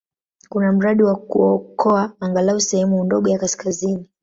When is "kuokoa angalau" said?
1.15-2.59